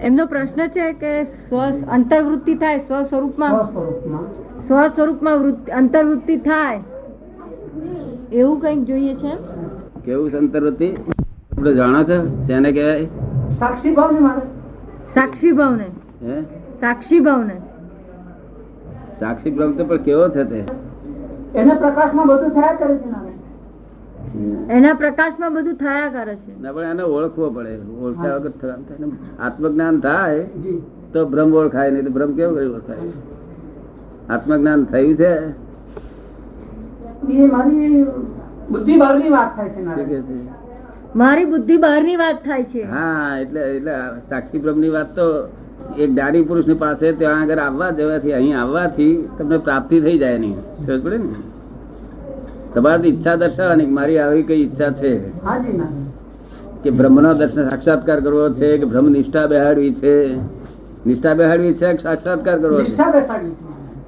[0.00, 1.62] એમનો પ્રશ્ન છે કે સ્વ
[1.92, 3.50] અંતર્વૃત્તિ થાય સ્વ સ્વરૂપમાં?
[4.68, 5.38] સ્વ સ્વરૂપમાં.
[5.38, 6.80] વૃત્તિ- અંતર્વૃત્તિ થાય.
[8.32, 9.36] એવું કંઈક જોઈએ છે
[10.04, 10.92] કેવું કેવું અંતરવૃત્તિ?
[10.92, 12.42] આપણે જાણો છો?
[12.42, 13.06] શેને કહેવાય?
[13.58, 14.40] સાક્ષી ભાવ ને મારે.
[15.14, 15.86] સાક્ષી ભાવને?
[16.22, 16.42] હે?
[16.80, 17.60] સાક્ષી ભાવને?
[19.20, 20.64] સાક્ષી ભાવ તો પણ કેવો છે તે?
[21.58, 23.25] એને પ્રકાશમાં બધું થયા કરે છે
[24.70, 27.72] એના પ્રકાશમાં બધું થયા કરે છે ના પણ એને ઓળખવો પડે.
[28.02, 29.06] ઓળખ્યા વગર ને.
[29.40, 30.42] આત્મજ્ઞાન થાય
[31.12, 33.02] તો ભ્રમ ઓળખાય નહીં તો બ્રહ્મ કેવું કરી ઓળખાય?
[34.28, 35.32] આત્મજ્ઞાન થયું છે?
[37.54, 37.94] મારી
[38.70, 38.94] બુદ્ધિ
[41.50, 42.82] બુદ્ધિ બહારની વાત થાય છે.
[42.84, 43.94] હા એટલે એટલે
[44.28, 45.26] સાક્ષી ભ્રમની વાત તો
[45.96, 50.56] એક જ્ઞાની પુરુષની પાસે ત્યાં આગળ આવવા જવાથી અહીં આવવાથી તમને પ્રાપ્તિ થઈ જાય નહીં.
[50.86, 51.55] સમજ પડે ને?
[52.76, 55.18] તમારી ઈચ્છા દર્શાવવાની કે મારી આવી કઈ ઈચ્છા છે?
[56.82, 60.14] કે બ્રહ્મ નો દર્શન સાક્ષાત્કાર કરવો છે કે બ્રહ્મ નિષ્ઠા બેહાડવી છે?
[61.06, 62.96] નિષ્ઠા બેહાડવી છે સાક્ષાત્કાર કરવો છે.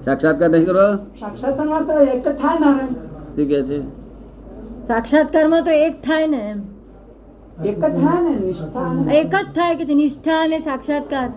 [0.04, 0.96] સાક્ષાત્કાર નહીં કરવો?
[1.20, 2.94] સાક્ષાત્કારમાં તો એક થાય નારાયણ
[3.36, 3.80] શું કે છે?
[4.88, 6.60] સાક્ષાત્કારમાં તો એક થાય ને એમ.
[7.66, 11.28] એક જ થાય ને નિષ્ઠા એક જ થાય કે નિષ્ઠા અને સાક્ષાત્કાર?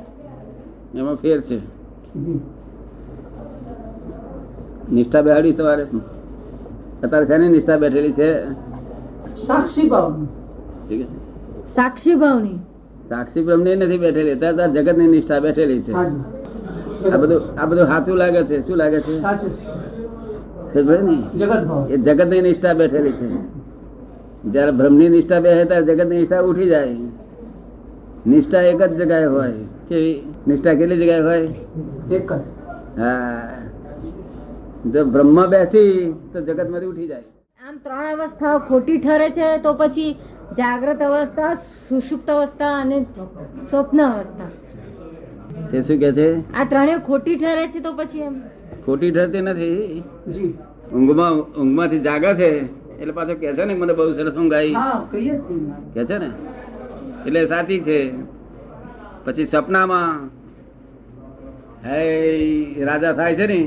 [0.96, 1.60] એમાં ફેર છે.
[4.92, 5.86] નિષ્ઠા બેહાડી તમારે?
[7.04, 8.44] અત્યારે શેની નિષ્ઠા બેઠેલી છે?
[9.48, 10.26] સાક્ષી ભાવ
[10.90, 11.18] ઠીક છે.
[11.76, 12.60] સાક્ષી ભાવની.
[13.10, 15.94] સાક્ષી બ્રહ્મની નથી બેઠેલી અત્યારે જગતની નિષ્ઠા બેઠેલી છે.
[17.12, 19.22] આ બધું આ બધું સાચું લાગે છે શું લાગે છે?
[19.22, 19.52] સાચું
[20.74, 21.88] ખબર ને જગત ભાવ.
[21.90, 23.28] એ જગતની નિષ્ઠા બેઠેલી છે.
[24.52, 26.96] જયારે બ્રહ્મની નિષ્ઠા બેસે ત્યારે જગતની નિષ્ઠા ઉઠી જાય.
[28.28, 29.52] નિષ્ઠા એક જ જગ્યાએ હોય.
[29.90, 30.34] કેવી?
[30.48, 31.48] નિષ્ઠા કેટલી જગ્યાએ હોય?
[32.12, 32.36] એક જ.
[33.00, 33.61] હા.
[34.86, 37.26] જો બ્રહ્મ બેઠી તો જગતમાંથી ઉઠી જાય.
[37.62, 40.18] આમ ત્રણ અવસ્થાઓ ખોટી ઠરે છે તો પછી
[40.58, 41.52] જાગ્રત અવસ્થા
[41.90, 42.98] સુષુપ્ત અવસ્થા અને
[43.70, 44.50] સ્વપ્ન અવસ્થા.
[45.74, 46.28] એ શું કે છે?
[46.54, 48.36] આ ત્રણેય ખોટી ઠરે છે તો પછી એમ?
[48.86, 50.04] ખોટી ઠરતી નથી.
[50.94, 52.50] ઊંઘમાં ઊંઘમાંથી જાગે છે
[53.00, 54.76] એટલે પાછો કે છે ને મને બહુ સરસ ઊંઘ આવી.
[55.94, 56.30] કે છે ને?
[57.26, 58.00] એટલે સાચી છે.
[59.26, 60.30] પછી સપનામાં
[61.86, 62.02] હે
[62.90, 63.60] રાજા થાય છે ને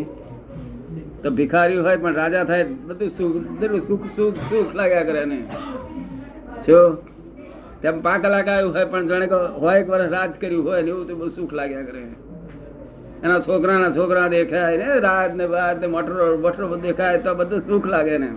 [1.25, 5.39] તો ભિખારી હોય પણ રાજા થાય બધું સુખ બધું સુખ સુખ સુખ લાગ્યા કરે ને.
[6.67, 6.79] જો
[7.83, 9.27] તેમ પાંચ કલાક આવ્યું હોય પણ જાણે
[9.63, 12.03] હોય એક વર્ષ રાજ કર્યું હોય ને એવું તો બહુ સુખ લાગ્યા કરે.
[13.25, 17.61] એના છોકરાના છોકરા દેખાય ને રાત ને બાદ ને મોટરો બોટરો બધું દેખાય તો બધું
[17.69, 18.29] સુખ લાગે ને.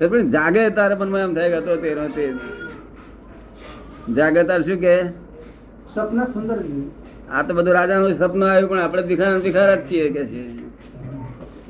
[0.00, 2.26] પણ જાગે તારે પણ એમ થાય ગયો તેનો તે
[4.16, 4.96] જાગે તાર શું કે?
[5.94, 6.58] સપના સુંદર.
[7.32, 10.44] આ તો બધું રાજાનું સપનું આવ્યું પણ આપણે ભિખાર ભિખાર જ છીએ કે છે.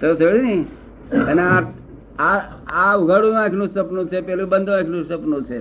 [0.04, 0.56] તો સમજ્યું ને.
[1.30, 1.60] અને આ
[2.18, 2.38] આ
[2.80, 5.60] આ ઉઘાડું આંખનું સપનું છે પેલું બંધ આંખનું સપનું છે.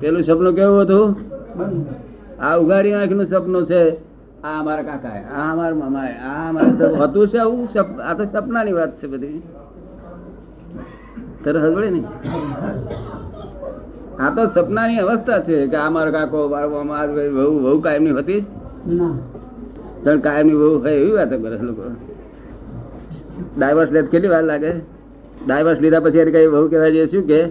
[0.00, 1.06] પેલું સપનું કેવું હતું?
[2.40, 3.80] આ ઉઘાડી આંખનું સપનું છે
[4.44, 7.64] આ અમારા કાકા આ અમારા મામા આ અમારા હતું છે આવું
[8.08, 9.40] આ તો સપનાની વાત છે બધી.
[11.42, 12.00] તરફ ને?
[14.18, 18.40] આ તો સપનાની અવસ્થા છે કે આ મારો કાકો મારો મામા વહુ વહુ કાયમની હતી
[18.40, 18.46] જ.
[20.04, 21.82] બહુ કાયમની વહુ હોય એવી વાતો કરે લોકો.
[23.58, 24.72] ડાયવર્સ લે કેટલી વાર લાગે?
[25.46, 27.06] ડાયવર્સ લીધા પછી એને કઈ બહુ કહેવાય છે?
[27.06, 27.46] શું કે?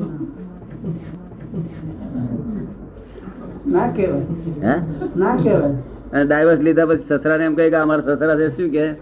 [3.67, 4.21] ના કહેવાય.
[4.63, 4.81] હે?
[5.17, 5.73] ના કહેવાય.
[6.13, 8.93] અને ડાયવર્સ લીધા પછી સસરાને એમ કહે કે અમારા સસરા છે શું કે?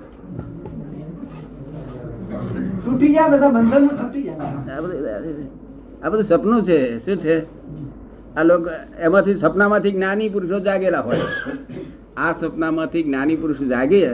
[2.85, 4.79] તૂટી ગયા બધા બંધન તૂટી ગયા
[6.03, 7.45] આ બધું સપનું છે શું છે?
[8.35, 11.17] આ લોકો એમાંથી સપનામાંથી જ્ઞાની પુરુષો જાગેલા હોય.
[12.17, 14.09] આ સપનામાંથી જ્ઞાની પુરુષ જાગે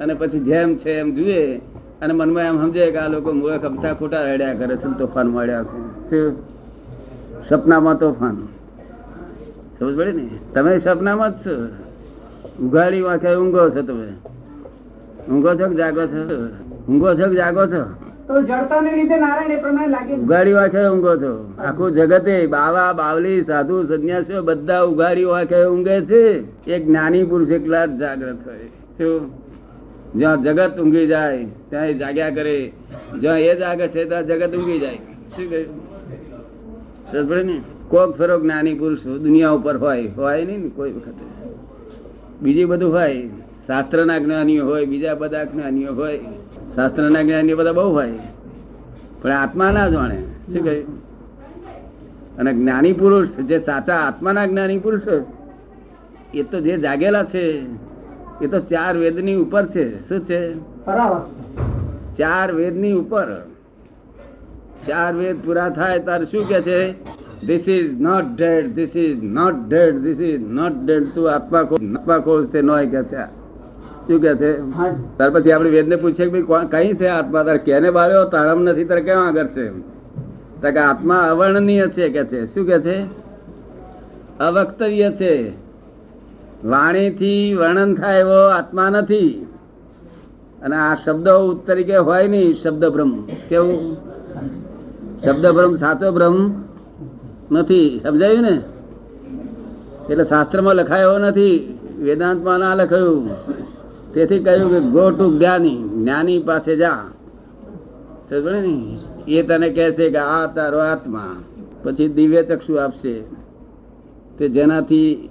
[0.00, 1.56] અને પછી જેમ છે એમ જુએ.
[2.02, 5.64] અને મનમાં એમ સમજે કે આ લોકો મૂળખ ખમતા ખોટા રડ્યા કરે છે તોફાન મળ્યા
[5.64, 6.30] છે.
[7.48, 8.48] સપનામાં તોફાન.
[9.78, 10.28] સમજ પડે ને?
[10.54, 11.66] તમે સપનામાં જ છો.
[12.64, 14.08] ઉઘાડી વાંખે ઊંઘો છો તમે.
[15.32, 16.46] ઊંઘો છો કે જાગો છો?
[16.92, 17.82] ઊંઘો છો કે જાગો છો?
[20.22, 21.52] ઉઘાડી વાંખે ઊંઘો છો.
[21.58, 26.22] આખું જગતે બાવા બાવલી સાધુ સંન્યાસીઓ બધા ઉઘાડી વાંખે ઊંઘે છે.
[26.70, 28.58] એક જ્ઞાની પુરુષ એકલા જ જાગ્રત હોય
[28.98, 29.45] શું?
[30.16, 32.72] જ્યાં જગત ઊંઘી જાય, ત્યાં એ જાગ્યા કરે.
[33.20, 34.98] જ્યાં એ જાગે છે, ત્યાં જગત ઊંઘી જાય.
[35.36, 37.88] શું કહ્યું?
[37.88, 41.50] કોક ફેરો જ્ઞાની પુરુષ દુનિયા ઉપર હોય હોય નહીં કોઈ વખતે.
[42.42, 43.28] બીજી બધું હોય.
[43.66, 46.20] શાસ્ત્રના જ્ઞાનીઓ હોય, બીજા બધા જ્ઞાનીઓ હોય.
[46.74, 48.12] શાસ્ત્રના જ્ઞાનીઓ બધા બહુ હોય.
[49.22, 50.22] પણ આત્મા ના જાણે.
[50.52, 51.06] શું કહ્યું?
[52.38, 55.02] અને જ્ઞાની પુરુષ જે સાચા આત્માના જ્ઞાની પુરુષ
[56.34, 57.62] એ તો જે જાગેલા છે
[58.42, 60.08] એ તો ચાર વેદની ઉપર છે.
[60.08, 60.54] શું છે?
[62.18, 63.46] ચાર વેદની ઉપર.
[64.86, 66.92] ચાર વેદ પૂરા થાય તાર શું કે છે?
[67.46, 72.18] This is not dead this is not dead this is not dead તું આત્મા આત્મા
[72.18, 73.24] ખોજ તે નોય કે છે.
[74.06, 74.52] શું કે છે?
[75.16, 77.42] ત્યાર પછી આપણે વેદને પૂછે કે કઈ છે આત્મા?
[77.42, 78.24] તારે કેને બાળ્યો?
[78.24, 79.68] તારમ નથી તારે કેવા આગળ છે?
[80.60, 82.46] કે આત્મા અવર્ણનીય છે કે છે?
[82.46, 83.04] શું કે છે?
[84.38, 85.65] અવક્તવ્ય છે.
[86.64, 89.46] વાણીથી વર્ણન થાય એવો આત્મા નથી.
[90.62, 91.28] અને આ શબ્દ
[91.66, 93.96] તરીકે હોય નહીં શબ્દ બ્રહ્મ કેવું?
[95.24, 96.62] શબ્દ બ્રહ્મ સાચો બ્રહ્મ
[97.52, 98.00] નથી.
[98.04, 98.60] સમજાયું ને?
[100.10, 101.78] એટલે શાસ્ત્રમાં લખાયો નથી.
[101.98, 103.28] વેદાંતમાં ના લખાયું.
[104.14, 107.04] તેથી કહ્યું કે ગો ટુ જ્ઞાની જ્ઞાની પાસે જા.
[109.28, 111.36] એ તને કહે છે કે આ તારો આત્મા.
[111.82, 113.22] પછી દિવ્ય ચક્ષુ આપશે.
[114.38, 115.28] કે જેનાથી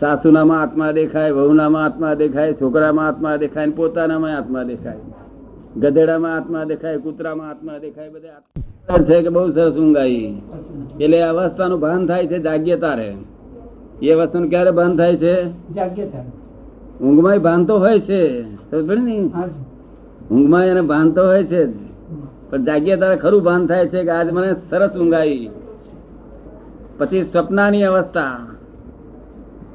[0.00, 4.96] સાસુનામાં આત્મા દેખાય વહુનામાં આત્મા દેખાય છોકરામાં આત્મા દેખાય પોતાનામાં આત્મા દેખાય.
[5.76, 10.42] ગધેડામાં આત્મા દેખાય કૂતરામાં આત્મા દેખાય બધા છે કે બહુ સરસ ઊંઘાઈ.
[11.00, 13.16] એટલે અવસ્થાનું ભાન થાય છે જાગ્ય તારે
[14.02, 15.46] એ અવસ્થાનું ક્યારે ભાન થાય છે?
[17.00, 18.42] ઊંઘમાં ભાન તો હોય છે.
[18.42, 19.30] સમજ ને?
[20.30, 21.66] ઊંઘમાં એને ભાન તો હોય છે.
[22.50, 25.50] પણ જાગ્યા તારે ખરું ભાન થાય છે કે આજ મને સરસ ઊંઘાઈ.
[26.98, 28.55] પછી સપનાની અવસ્થા.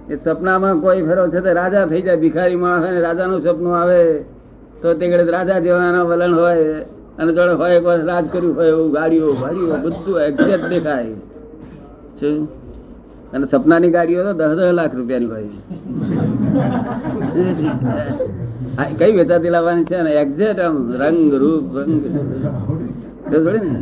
[0.09, 3.99] એ સપનામાં કોઈ ફેરો છે તો રાજા થઈ જાય ભિખારી માણસ અને રાજાનું સપનું આવે
[4.81, 6.85] તો તે કડે રાજા જેવાના વલણ હોય
[7.19, 11.15] અને જોડે હોય એક વાર રાજ કર્યું હોય એવું ગાડીઓ ગાડીઓ બધું એક્ઝેક્ટ દેખાય.
[12.19, 12.29] છે
[13.33, 15.49] અને સપનાની ગાડીઓ તો દસ દસ લાખ રૂપિયાની હોય.
[18.99, 20.11] કઈ વેચાતી લાવવાની છે ને?
[20.23, 21.93] એક્ઝેક્ટ આમ રંગ રૂપ રંગ.
[23.63, 23.79] ને?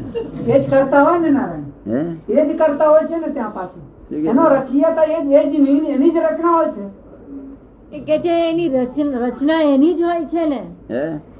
[0.47, 2.17] એ જ કરતા હોય ને નારાયણ.
[2.27, 3.83] એ જ કરતા હોય છે ને ત્યાં પાછું.
[4.11, 7.99] એનો રચિયાતા એ જ એની એની જ રચના હોય છે.
[7.99, 10.61] કે છે એની રચના એની જ હોય છે ને?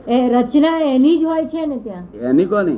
[0.07, 2.19] એ રચના એની જ હોય છે ને ત્યાં?
[2.19, 2.77] એની કોની?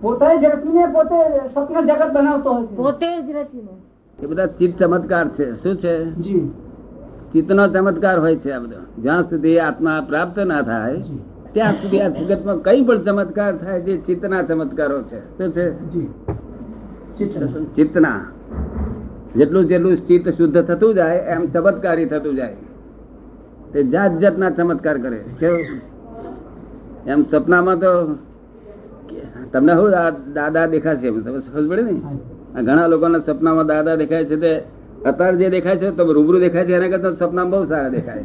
[0.00, 3.74] પોતે જ રચીને પોતે સપના જગત બનાવતો હોય પોતે જ રચીને
[4.22, 5.54] એ બધા ચિત્ત ચમત્કાર છે.
[5.54, 6.04] શું છે?
[6.04, 6.50] જી.
[7.32, 9.02] ચિત્તનો ચમત્કાર હોય છે આ બધો.
[9.02, 11.02] જ્યાં સુધી આત્મા પ્રાપ્ત ના થાય
[11.52, 15.20] ત્યાં સુધી આ જગતમાં કઈ પણ ચમત્કાર થાય જે ચિત્તના ચમત્કારો છે.
[15.38, 15.90] શું છે?
[15.90, 16.08] જી.
[17.76, 18.20] ચિત્તના.
[19.36, 22.56] જેટલું જેટલું ચિત્ત શુદ્ધ થતું જાય એમ ચમત્કારી થતું જાય.
[23.72, 25.18] તે જાત જાતના ચમત્કાર કરે.
[25.40, 25.60] કેવું?
[27.06, 27.90] એમ સપનામાં તો
[29.52, 29.90] તમને શું
[30.34, 31.94] દાદા દેખાશે એમ તમે સમજ પડે ને?
[32.62, 34.52] ઘણા લોકોના સપનામાં દાદા દેખાય છે તે
[35.04, 38.24] અત્યારે જે દેખાય છે તો રૂબરૂ દેખાય છે એના કરતા સપના બહુ સારા દેખાય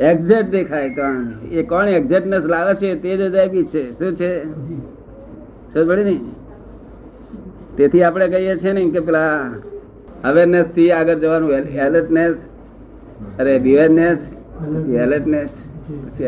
[0.00, 1.06] એક્ઝેક્ટ દેખાય તો
[1.50, 3.82] એ કોણ એક્ઝેક્ટનેસ લાવે છે તે જ અજાયબી છે.
[3.98, 4.30] શું છે?
[5.74, 6.16] સમજ પડે ને?
[7.78, 9.34] તેથી આપણે કહીએ છીએ ને કે પેલા
[10.28, 11.50] અવેરનેસથી આગળ જવાનું
[11.86, 12.36] એલર્ટનેસ
[13.40, 14.20] અરે બિવેરનેસ
[15.04, 15.52] એલર્ટનેસ
[16.04, 16.26] પછી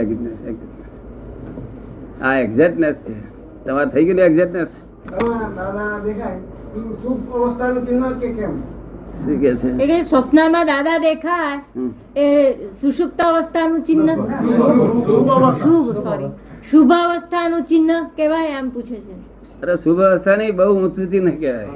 [2.22, 3.14] આ એક્ઝેક્ટનેસ છે.
[3.64, 4.70] તમારે થઈ ગયું એક્ઝેક્ટનેસ
[10.10, 11.56] સ્વપ્નમાં દાદા દેખાય
[12.16, 12.26] એ
[12.80, 14.08] સુષુપ્ત અવસ્થાનું ચિહ્ન
[15.62, 16.30] શુભ સોરી.
[16.70, 19.14] શુભ અવસ્થાનું ચિહ્ન કેવાય એમ પૂછે છે.
[19.62, 21.68] અરે શુભ અવસ્થા નહીં બહુ ઊંચું થી ન કહેવાય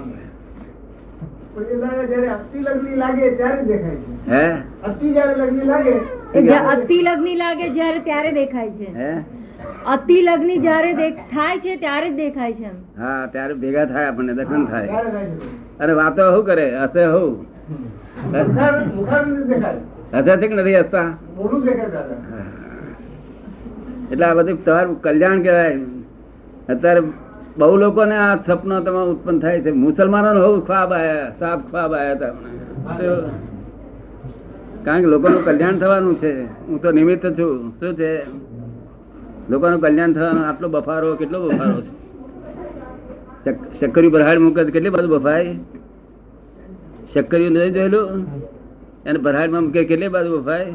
[2.05, 2.59] જયારે અસ્થિ
[2.97, 4.13] લાગે ત્યારે દેખાય છે.
[4.29, 4.45] હે?
[4.83, 5.93] અસ્થિ જયારે લગ્ની લાગે
[6.35, 8.89] એ જ્યાં અતિ લગ્ની લાગે જ્યારે ત્યારે દેખાય છે.
[9.95, 10.93] અતિ લગ્ની જ્યારે
[11.33, 14.89] થાય છે ત્યારે જ દેખાય છે હા ત્યારે ભેગા થાય આપણને દર્શન થાય.
[15.81, 16.67] અરે વાતો શું કરે?
[16.79, 17.33] હસે હું?
[20.15, 21.09] હસે છે કે નથી હસતા?
[24.11, 25.79] એટલે આ બધું તમારું કલ્યાણ કહેવાય.
[26.69, 27.01] અત્યારે
[27.59, 29.71] બહુ લોકોને આ સપનો તમારું ઉત્પન્ન થાય છે.
[29.71, 33.55] મુસલમાનો બહુ ખ્વાબ આયા સાફ ખ્વાબ આયા હતા હમણાં.
[34.85, 36.43] કારણ કે લોકોનું કલ્યાણ થવાનું છે.
[36.43, 37.71] હું તો નિમિત્ત છું.
[37.81, 38.23] શું છે?
[39.51, 42.05] લોકોનું કલ્યાણ થવાનું આટલો બફારો કેટલો બફારો છે?
[43.45, 45.57] શક- શક્કરી બરહાડ મૂકે તો કેટલી બાજુ બફાય?
[47.15, 48.09] શક્કરી નથી જોયેલું?
[49.07, 50.67] એને બરહાડમાં મૂકે કેટલી બાજુ બફાય?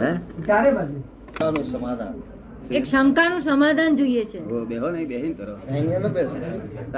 [0.00, 0.12] હે?
[0.70, 2.22] બાજુ.
[2.70, 4.40] એક શંકાનું સમાધાન જોઈએ છે.
[4.44, 5.54] બેહો નહીં બેહીન કરો.
[5.54, 6.36] અહીંયા ન બેસો.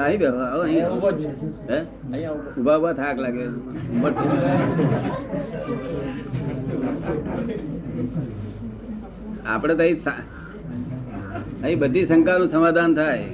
[0.00, 0.86] અહીં બેહો આવો અહીં.
[0.86, 1.72] અહીંયા છે.
[1.72, 1.78] હે?
[1.78, 2.76] અહીંયા ઊભા.
[2.76, 3.44] ઊભા થાક લાગે.
[9.46, 10.22] આપણે તો અહીં સા-
[11.62, 13.24] અહીં બધી શંકાનું સમાધાન થાય.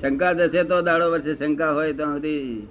[0.00, 2.66] શંકા જશે તો દાડો વર્ષે શંકા હોય તો કાંઈ.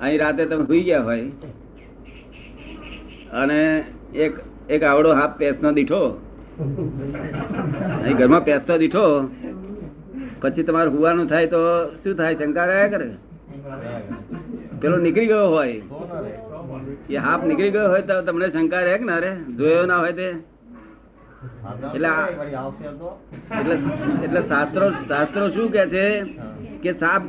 [0.00, 1.30] અહીં રાતે તમે સુઈ ગયા હોય.
[3.32, 4.32] અને એક
[4.70, 6.26] એક આવડો હાફ પેસનો દીઠો
[6.58, 9.04] અહીં ઘરમાં પેસતો દીઠો.
[10.42, 11.60] પછી તમારે હુવાનું થાય તો
[12.02, 12.34] શું થાય?
[12.40, 13.08] શંકા રહ્યા કરે?
[14.80, 15.76] પેલો નીકળી ગયો હોય.
[17.10, 19.32] એ હાફ નીકળી ગયો હોય તો તમને શંકા રહે કે ના રે?
[19.58, 20.28] જોયો ના હોય તે?
[21.96, 22.10] એટલે
[24.24, 26.06] એટલે શાસ્ત્રો શાસ્ત્રો શું કે છે
[26.82, 27.22] કે સાપ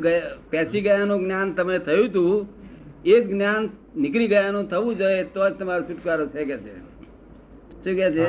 [0.49, 2.47] પેસી ગયાનું જ્ઞાન તમે થયું હતું
[3.05, 3.61] એ જ જ્ઞાન
[3.95, 6.73] નીકળી ગયાનું થવું જોઈએ તો જ તમારો છુટકારો થઈ કે છે.
[7.83, 8.27] શું કે છે?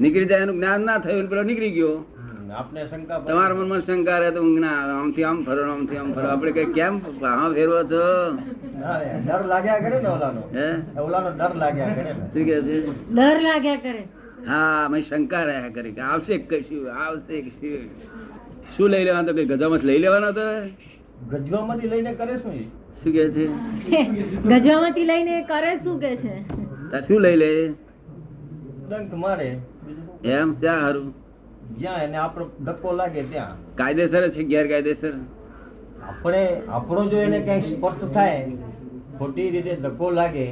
[0.00, 1.94] નીકળી જાય એનું જ્ઞાન ના થયું પેલો નીકળી ગયો.
[2.60, 6.26] આપને શંકા તમારા મનમાં શંકા રહે તો ના આમથી આમ ફરો આમથી આમ ફરો.
[6.32, 8.04] આપણે કઈ કેમ હા ફેરવો છો?
[9.26, 10.42] ડર લાગ્યા કરે ને ઓલાનો.
[10.56, 10.66] હે?
[11.04, 12.76] ઓલાનો ડર લાગ્યા કરે શું કે છે?
[13.16, 14.02] ડર લાગ્યા કરે.
[14.50, 17.88] હા મેં શંકા રહ્યા કરી કે આવશે કશું આવશે કશું.
[18.76, 20.46] શું લઈ લેવાનું તો કઈ ગજામાં લઈ લેવાનો તો?
[21.32, 22.54] ગજવામાંથી લઈને કરે શું
[23.02, 23.44] શું કે છે?
[24.54, 26.34] ગજવામાંથી લઈને કરે શું કે છે?
[27.08, 27.52] શું લઈ લે?
[28.88, 29.50] ડંક મારે?
[30.24, 31.14] એમ ત્યાં સારું
[31.78, 33.56] જ્યાં એને આપણો ધક્કો લાગે ત્યાં.
[33.76, 35.14] કાયદેસર છે ગેરકાયદેસર.
[36.02, 38.46] આપણે આપણો જો એને કઈ સ્પર્શ થાય
[39.18, 40.46] ખોટી રીતે ધક્કો લાગે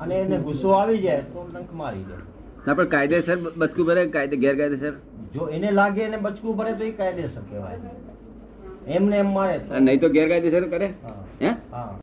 [0.00, 2.24] અને એને ગુસ્સો આવી જાય તો ડંક મારી જાય
[2.66, 4.94] ના પણ કાયદેસર બચકું ભરે કાયદે ગેરકાયદેસર?
[5.34, 7.78] જો એને લાગે એને બચકું ભરે તો એ કાયદેસર કહેવાય.
[8.88, 10.86] એમને એમ મારે નહીં તો ગેરકાયદેસર કરે?
[11.40, 11.50] હે?
[11.72, 12.01] હા.